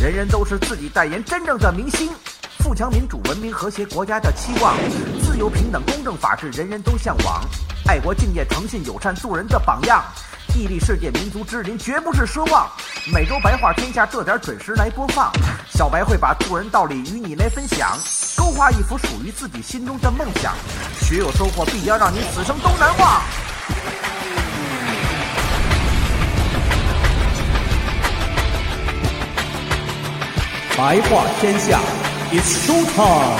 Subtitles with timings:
[0.00, 2.10] 人人都是自己代言真正的明星。
[2.58, 4.76] 富强、民主、文明、和谐国家的期望，
[5.22, 7.42] 自由、平等、公正、法治，人人都向往。
[7.86, 10.02] 爱国、敬业、诚信、友善，做人的榜样。
[10.56, 12.70] 屹立世界民族之林，绝不是奢望。
[13.12, 15.32] 每周白话天下，这点准时来播放。
[15.70, 17.98] 小白会把做人道理与你来分享，
[18.36, 20.54] 勾画一幅属于自己心中的梦想。
[21.00, 23.22] 学有收获，必将让你此生都难忘。
[30.76, 31.80] 白话天下
[32.32, 33.38] ，It's show time。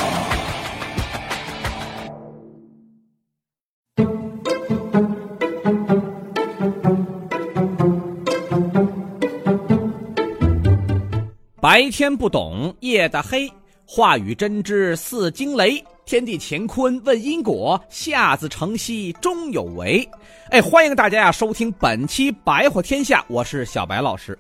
[11.61, 13.53] 白天不懂夜的黑，
[13.85, 15.85] 话语真知似惊雷。
[16.07, 20.09] 天地乾坤问因果，下自成蹊终有为。
[20.51, 24.39] 哎，欢迎大家呀收听本期白话天下，我是小白老师。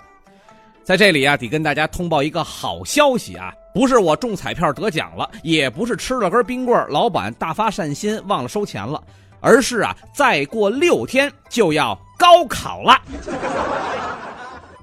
[0.84, 9.02] 在这里啊，得跟大家通报一个好消息啊，不是我中彩票得奖了，也不是吃了根冰棍，老板大发善心忘了收钱了，
[9.40, 13.00] 而是啊，再过六天就要高考了。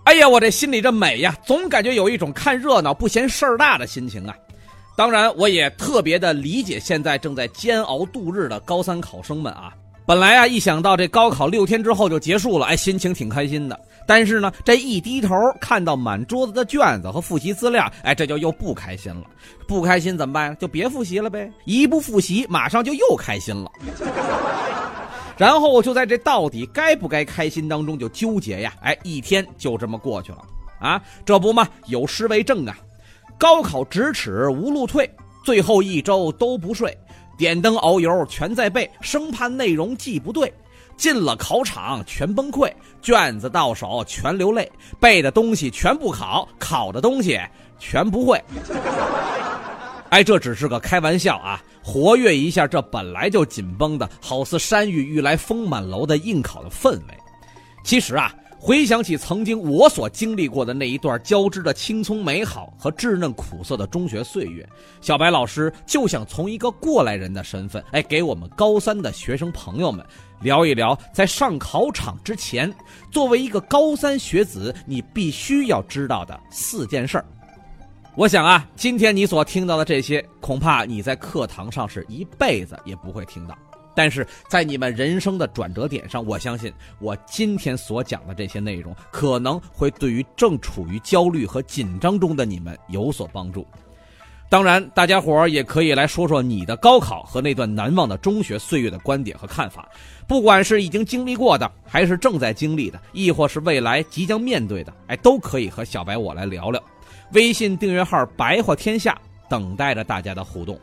[0.06, 4.36] 哎呀，我这心里这美呀，总感觉有一种看热闹不嫌事儿大的心情啊。
[4.98, 9.72] 当然，我也特别的理解现在正在煎熬度日的高三考生们啊。
[10.12, 13.80] 本来啊，一想到这高考六天之后就结束了，哎，心情挺开心的。
[14.06, 19.22] 但是呢，这一低头看到满桌子的卷子和复习资料，哎，这就又不开心了。
[19.66, 20.58] 不开心怎么办？
[20.58, 21.50] 就别复习了呗。
[21.64, 23.72] 一不复习，马上就又开心了。
[25.38, 30.40] 然后就在这到底该不该开心当中就纠结呀，哎，一天就这么过去了
[30.82, 32.78] 啊，这不嘛，有诗为证啊，
[33.38, 35.10] 高考咫尺无路退，
[35.46, 36.94] 最后一周都不睡，
[37.42, 40.54] 点灯熬油全在背，生怕内容记不对，
[40.96, 42.72] 进了考场全崩溃，
[43.02, 47.42] 卷子到手全流泪，背的东西全不考，考的东西
[47.80, 48.40] 全不会。
[50.10, 51.60] 哎，这只是个开玩笑啊！
[51.82, 57.18] 活跃一下这本来就紧绷的，好似山雨欲来风满楼的应考的氛围。
[57.84, 58.32] 其实啊，
[58.64, 64.64] 回想起曾经我所经历过的那一段交织着青葱美好和稚嫩苦涩的中学岁月，
[65.02, 70.06] 小白老师就想从一个过来人的身份，哎，给我们高三的学生朋友们
[70.42, 72.72] 聊一聊，在上考场之前，
[73.10, 77.26] 作为一个高三学子，你必须要知道的四件事儿。
[78.14, 83.58] 我想啊，今天你所听到的这些，恐怕你在课堂上是一辈子也不会听到。
[83.96, 93.66] 但是在你们人生的转折点上，我相信我今天所讲的这些内容，可能会对于正处于焦虑和紧张中的你们有所帮助。
[94.50, 99.88] 当然，大家伙儿也可以来说说你的高考和那段难忘的中学岁月的观点和看法。
[100.28, 106.84] 不管是已经经历过的，还是正在经历的，亦或是未来即将面对的，哎，都可以和小白我来聊聊。
[107.32, 110.78] 微信订阅号“白话天下”等待着大家的互动。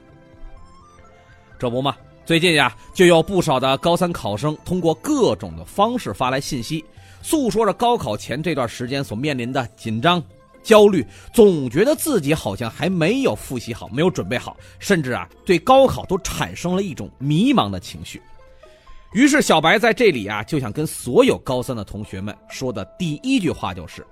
[1.58, 1.94] 这不嘛，
[2.28, 6.84] 最近呀，就有不少的高三考生通过各种的方式发来信息，
[7.22, 10.22] 诉说着高考前这段时间所面临的紧张、
[10.62, 11.02] 焦虑，
[11.32, 18.20] 总觉得自己好像还没有复习好，没有准备好，甚至啊，对高考都产生了一种迷茫的情绪。
[19.14, 24.06] 于是，小白在这里啊，就想跟所有高三的同学们说的第一句话就是。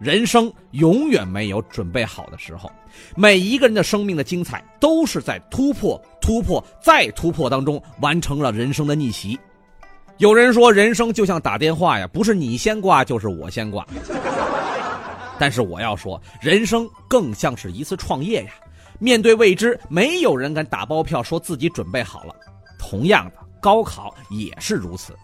[0.00, 2.72] 人生永远没有准备好的时候，
[3.14, 9.38] 每一个人的生命的精彩都是在突破、突破再突破当中完成了人生的逆袭。
[10.18, 13.86] 有人说，人生就像打电话呀，不是你先挂就是我先挂。
[15.38, 18.50] 但是我要说，人生更像是一次创业呀。
[18.98, 22.34] 面对未知，没有人敢打包票说自己准备好了。
[22.78, 25.16] 同样的，高考也是如此。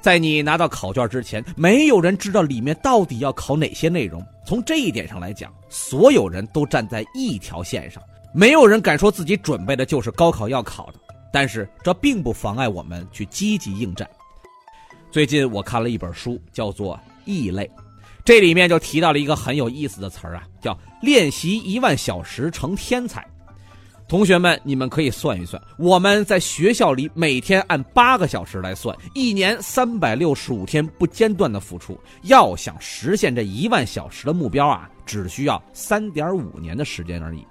[0.00, 4.20] 在你拿到考卷之前，没有人知道里面到底要考哪些内容。
[4.44, 8.02] 从这一点上来讲，所有人都站在一条线上，
[8.36, 10.94] 没有人敢说自己准备的就是高考要考的。
[11.32, 14.08] 但是这并不妨碍我们去积极应战。
[15.10, 17.64] 最近我看了一本书，叫做《异类》，
[18.24, 23.24] 这里面就提到了一个很有意思的词儿啊，叫“练习一万小时成天才”。
[24.06, 37.44] 同学们，你们可以算一算，我们在学校里每天按八个小时来算，一年三百六十五天不间断的付出，要想实现这一万小时的目标啊，只需要三点五年的时间而已。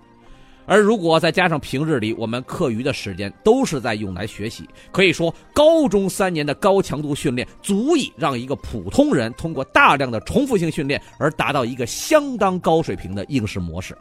[0.66, 13.98] 而如果再加上平日里我们课余的时间都是在用来学习，可以说高中三年的高强度训练足以让一个普通人通过大量的重复性训练而达到一个相当高水平的应试模式。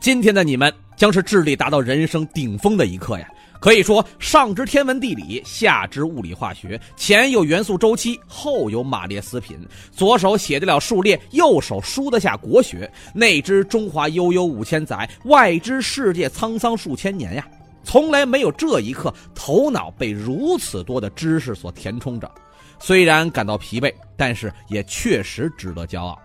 [0.00, 3.28] 今天的你们将是智力达到人生顶峰的一刻呀！
[3.60, 9.58] 可以说，上知天文地理，下知物理化学，前有元素周期，后有马列思品，
[9.90, 17.46] 左手写得了数列，右手书得下国学，内知中华悠悠五千载，外知世界沧桑数千年呀！
[17.82, 22.30] 从来没有这一刻，头脑被如此多的知识所填充着。
[22.78, 26.18] 虽然感到疲惫，但是也确实值得骄傲。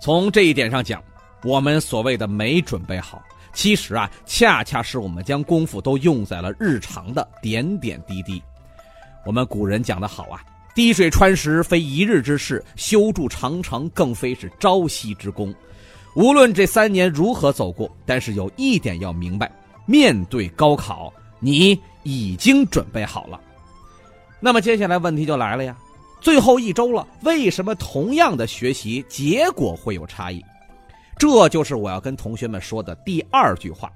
[0.00, 1.02] 从这一点上讲，
[1.44, 3.22] 我们所谓的没准备好。
[3.56, 8.40] 其实啊，恰恰是我们将功夫都用在了日常的点点滴滴。
[9.24, 10.44] 我们古人讲得好啊
[10.76, 15.52] ，“滴水穿石，非一日之事；修筑长城，更非是朝夕之功。”
[16.14, 19.50] 无论这三年如何走过，但是有一点要明白：
[19.86, 21.10] 面对高考，
[21.40, 23.40] 你已经准备好了。
[24.38, 25.74] 那么接下来问题就来了呀，
[26.20, 30.44] 最后一周了，为什么同样的学习结果会有差异？
[31.18, 33.90] 这就是我要跟同学们说的第二句话：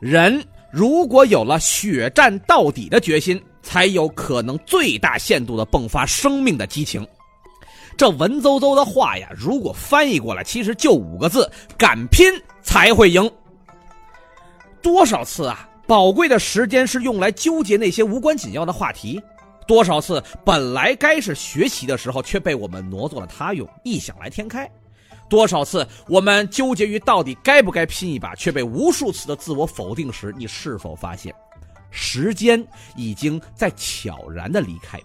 [0.00, 7.06] 人如果有了血战到底的决心，才有可能最大限度的迸发生命的激情。
[7.96, 13.30] 这文绉绉的话呀，如果翻译过来，其实就五个字：敢拼才会赢。
[14.80, 19.18] 多少次啊，宝贵的时间是用来纠结那些无关紧要的话题；
[19.66, 24.70] 多少次，本来该是学习的时候，却被我们挪作了他用，异想来天开。
[25.28, 31.34] 多少次我们纠结于到底该不该拼一把，却被无数次的自我否定时，你是否发现，
[31.90, 32.66] 时间
[32.96, 34.98] 已经在悄然的离开？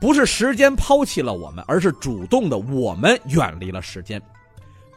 [0.00, 4.20] 不是时间抛弃了我们，而是主动的我们远离了时间。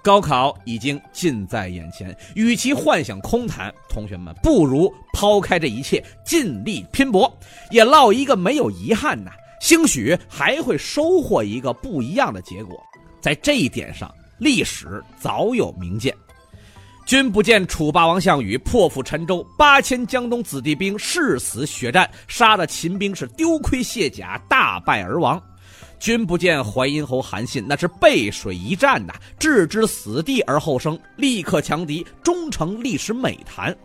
[0.01, 7.31] 高考已经近在眼前，与其幻想空谈，同学们不如抛开这一切，尽力拼搏，
[7.71, 9.31] 也落一个没有遗憾呐。
[9.59, 12.79] 兴许还会收获一个不一样的结果。
[13.19, 14.13] 在这一点上。
[14.37, 16.13] 历史早有明鉴，
[17.05, 25.41] 君不见楚霸王项羽破釜沉舟，八千江东子弟兵誓死血战，杀的秦兵是丢盔卸甲，大败而亡。
[25.97, 33.75] 君不见淮阴侯韩信，那是背水一战呐，置之死地而后生，立刻强敌，终成历史美谈。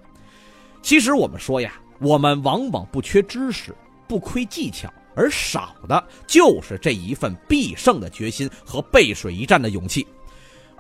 [0.83, 3.73] 其实我们说呀，我们往往不缺知识，
[4.09, 10.05] 不亏技巧，而少的就是这一份必胜的决心和背水一战的勇气。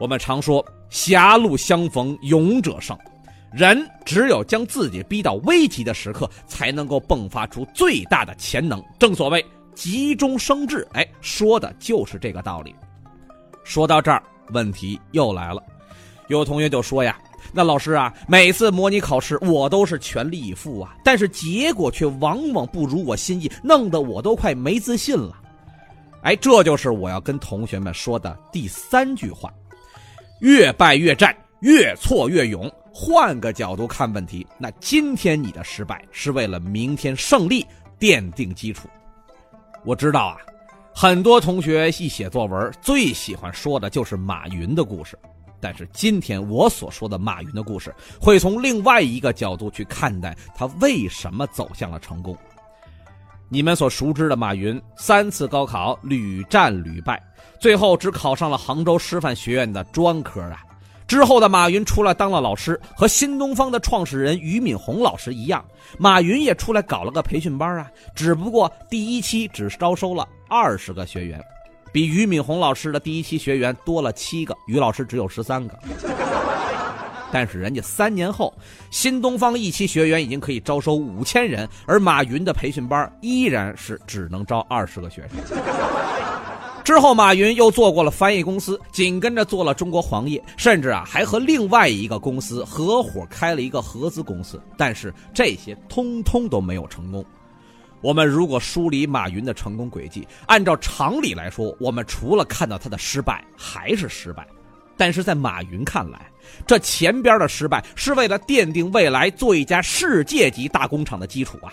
[0.00, 2.98] 我们常说“狭路相逢勇者胜”，
[3.52, 8.82] 人只有将自己逼到危急的时刻，才能够迸发出最大的潜能。
[8.98, 9.44] 正所谓
[9.76, 12.74] “急中生智”，哎，说的就是这个道理。
[13.62, 14.22] 说到这儿，
[14.54, 15.62] 问题又来了，
[16.28, 17.18] 有同学就说呀
[17.52, 25.36] ：“那老师啊，每次模拟考试我都是全力以赴啊，但是结果却往往不如我心意，弄得我都快没自信了。”
[26.24, 29.52] 哎，这就是我要跟同学们说的第三句话。
[30.40, 32.70] 越败越战，越挫越勇。
[32.92, 37.64] 换个角度看问题，那今天你的失败是为了明天胜利
[37.98, 38.88] 奠定基础。
[39.84, 40.36] 我知道啊，
[40.94, 45.16] 很多同学一写作文最喜欢说的就是马云的故事，
[45.60, 52.36] 但是今天我所说的马云的故事，会从另外一个角度去看待他为什么走向了成功。
[53.52, 57.20] 你们所熟知的马云，三次高考屡战屡败。
[57.58, 60.62] 最后只考上了杭州师范学院的专科啊！
[61.08, 65.64] 之后的马云出来当了老师，和新东方的创始人俞敏洪老师一样，
[65.98, 67.90] 马云也出来搞了个培训班啊。
[68.14, 71.42] 只不过第一期只招收了二十个学员，
[71.92, 75.76] 比俞敏洪老师的第一期学员多了七个，俞老师只有十三个。
[77.32, 78.52] 但是人家三年后，
[78.90, 85.38] 新东方一期学员已经可以招收五千人，而马云的培训班依然是只能招二十个学生。
[86.82, 94.60] 之后，马云又做过了翻译公司，紧跟着做了中国黄页，甚至啊还和另外一个公司合伙开了一个合资公司。
[94.76, 97.24] 但是这些通通都没有成功。
[98.00, 104.44] 我们如果梳理马云的成功轨迹，按照常理来说，我们除了看到他的失败，还是失败。
[104.96, 106.29] 但是在马云看来，
[106.66, 111.72] 这前边的失败是为了奠定未来做一家世界级大工厂的基础啊。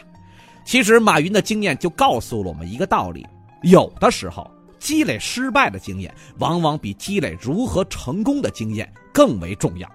[0.65, 3.25] 其实马云的经验就告诉了我们一个道理：
[3.63, 4.49] 有的时候。
[4.79, 9.91] 积累失败的经验，往往比积累如何成功的经验更为重要，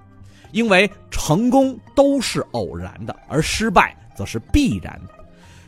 [0.50, 5.14] 因为成功都是偶然的，而失败则是必然的。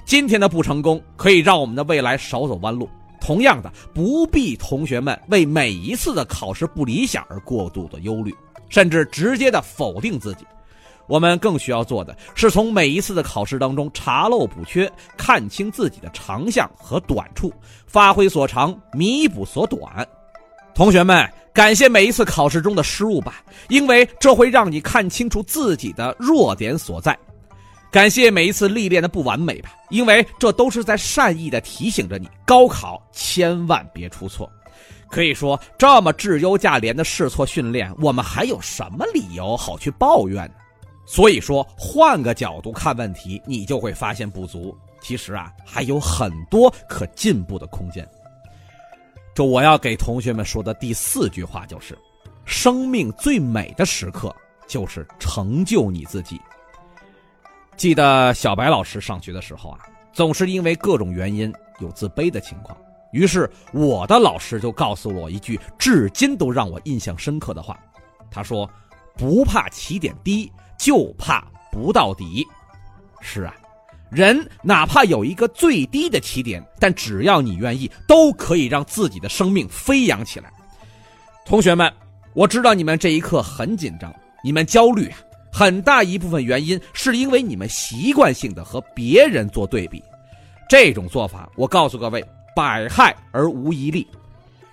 [0.04, 2.90] 今天的不成功，可以让我们的未来少走弯路。
[3.20, 8.34] 同样的，不必同学们为每一次的考试不理想而过度的忧虑，
[8.74, 10.44] 甚至直接的否定自己。
[11.06, 17.52] 我们更需要做的是从每一次的考试当中查漏补缺，看清自己的长项和短处，
[17.86, 20.04] 发挥所长，弥补所短。
[20.74, 27.16] 同学们，感谢每一次考试中的失误吧，因为这会让你看清楚自己的弱点所在。
[27.92, 34.50] 感谢每一次历练的不完美吧，因为这都是在善意的提醒着你，高考千万别出错。
[35.14, 40.54] 可以说，这么质优价廉的试错训练，我们还有什么理由好去抱怨呢？
[41.06, 44.76] 所以说，换个角度看问题，你就会发现不足。
[45.00, 48.04] 其实啊，还有很多可进步的空间。
[49.32, 51.96] 这我要给同学们说的第四句话就是：
[52.44, 54.34] 生命最美的时刻，
[54.66, 56.40] 就是成就你自己。
[57.76, 59.78] 记得小白老师上学的时候啊，
[60.12, 62.76] 总是因为各种原因有自卑的情况。
[63.14, 67.78] 于是我的老师就告诉我一句至今都让我印象深刻的话，
[68.28, 68.68] 他说
[69.16, 72.44] ：“不怕起点低，就怕不到底。”
[73.22, 73.54] 是啊，
[74.10, 80.52] 人哪怕有一个最低的起点，但只要你愿意，都可以让自己的生命飞扬起来。
[81.46, 81.90] 同学们，
[82.32, 85.18] 我知道你们这一刻很紧张，你们焦虑啊。
[85.52, 90.02] 很大一部分原因是因为你们习惯性的和别人做对比，
[90.68, 94.06] 这种做法，我告诉各位，百害而无一利。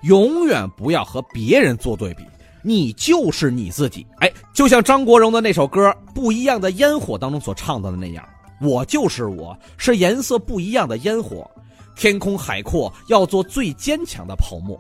[0.02, 2.24] 永远不要和别人做对比，
[2.64, 4.06] 你就是你自己。
[4.20, 8.28] 哎，就像张国荣的那首歌《不一样的烟火》当中所唱到的那样，
[8.60, 11.50] 我就是我，是颜色不一样的烟火。
[11.96, 14.80] 天空海阔，要做最坚强的泡沫。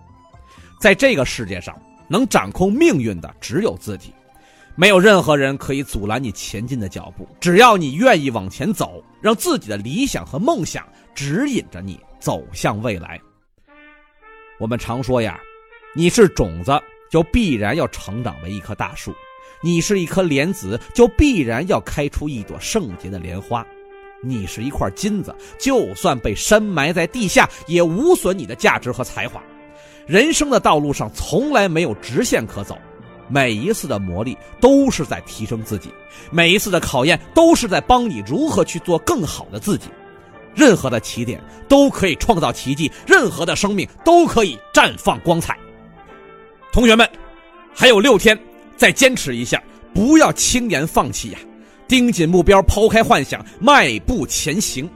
[0.80, 4.12] 在这个世界上，能掌控命运的只有自己。
[4.76, 13.20] 没有任何人可以阻拦你前进的脚步，只要你愿意往前走，让自己的理想和梦想指引着你走向未来。
[14.60, 15.40] 我们常说呀，
[15.96, 16.72] 你是种子，
[17.10, 19.12] 就必然要成长为一棵大树；
[19.62, 23.66] 你是一颗莲子，就必然要开出一朵圣洁的莲花；
[24.22, 29.42] 你是一块金子，就算被深埋在地下，也无损你的价值和才华。
[30.06, 32.78] 人生的道路上从来没有直线可走。
[33.28, 35.90] 每一次的磨砺都是在提升自己，
[36.32, 39.88] 每一次的考验都是在帮你如何去做更好的自己。
[40.56, 45.58] 任何的起点都可以创造奇迹，任何的生命都可以绽放光彩。
[46.72, 47.10] 同学们，
[47.74, 48.38] 还有六天，
[48.78, 49.62] 再坚持一下，
[49.94, 51.40] 不要轻言放弃呀！
[51.88, 54.90] 盯紧目标，抛开幻想，迈步前行。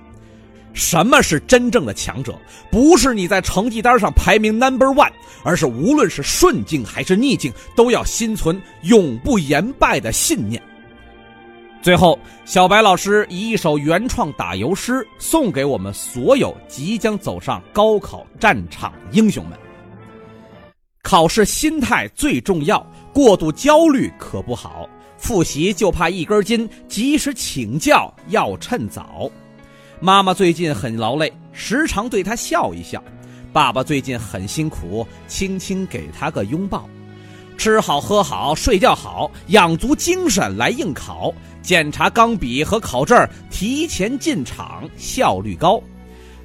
[0.74, 2.38] 什么是真正的强者？
[2.72, 5.12] 不是你在成绩单上排名 number one，
[5.44, 10.62] 而是无论是顺境还是逆境，都要心存永不言败的信念。
[11.86, 19.56] 最后，小白老师以一首原创打油诗送给我们所有即将走上高考战场的英雄们：
[21.04, 24.90] 考试心态最重要，过度焦虑可不好。
[25.20, 29.30] 复习就怕一根筋，及时请教要趁早。
[30.00, 33.00] 妈妈最近很劳累，时常对她笑一笑；
[33.54, 36.90] 爸爸最近很辛苦，轻轻给他个拥抱。
[37.58, 41.32] 吃好喝好睡觉好，养足精神来应考。
[41.66, 45.82] 检查钢笔和考证，提前进场效率高。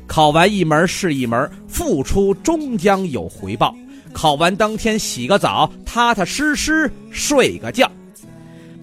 [0.07, 3.77] 考完一门是一门，付出终将有回报。
[4.13, 7.89] 考完当天洗个澡，踏踏实实睡个觉。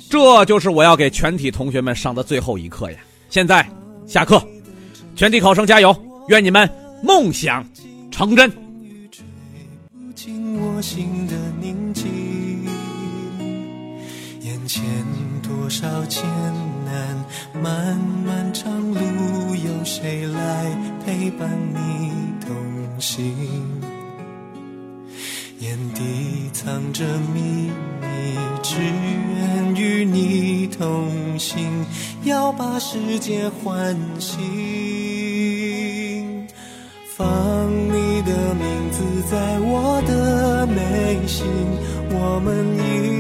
[0.10, 2.98] 这就是我要给全体同学们上的最后一课呀！
[3.30, 3.68] 现在
[4.06, 4.42] 下课。
[5.16, 5.94] 全体考生加油！
[6.30, 6.70] 愿你们
[7.04, 7.68] 梦想
[8.10, 8.50] 成真。
[14.42, 14.84] 眼前
[15.68, 16.24] 多少艰
[16.86, 17.26] 难，
[17.62, 19.02] 漫漫长路，
[19.54, 20.66] 有谁来
[21.06, 22.10] 陪伴你
[22.40, 22.56] 同
[23.02, 23.36] 行？
[25.60, 27.70] 眼底藏着秘
[28.00, 28.08] 密，
[28.64, 31.86] 只愿与你同行，
[32.24, 34.40] 要把世界唤醒。
[37.18, 41.46] 放你的名字在我的内心，
[42.12, 43.17] 我们一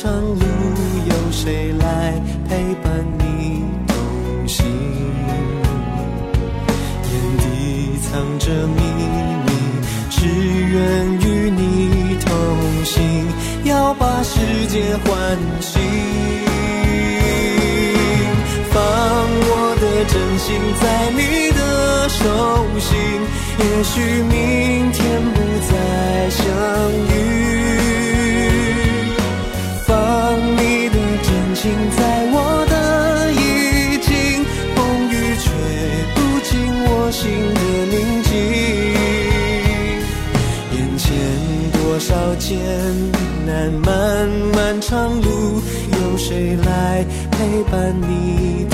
[0.00, 0.44] 长路
[1.08, 2.12] 有谁来
[2.48, 4.64] 陪伴你同行
[7.02, 8.80] 眼底藏着秘
[9.44, 9.50] 密
[10.08, 10.78] 只愿
[11.20, 13.26] 与你同行
[13.64, 14.38] 要把世
[14.68, 15.82] 界唤醒
[18.70, 22.24] 放我的真心在你的手
[22.78, 22.96] 心
[23.58, 26.46] 也许明天不再相
[27.08, 27.97] 遇。
[31.60, 32.00] 心在
[32.30, 34.08] 我的衣襟，
[34.76, 34.78] 风
[35.10, 35.12] 雨
[35.42, 35.44] 吹
[36.14, 36.54] 不进
[36.86, 37.18] 我心
[37.52, 37.60] 的
[37.90, 38.30] 宁静。
[40.78, 41.04] 眼前
[41.72, 42.46] 多少艰
[43.44, 45.60] 难，漫漫长路，
[46.00, 48.64] 有谁来陪伴你？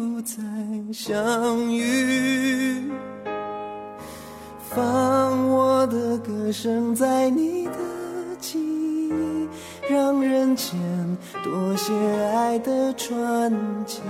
[0.00, 0.42] 不再
[0.94, 2.90] 相遇。
[4.70, 7.72] 放我的歌声在你的
[8.40, 9.12] 记忆
[9.92, 10.74] 让人间
[11.44, 11.92] 多些
[12.32, 13.52] 爱的传
[13.84, 14.00] 奇。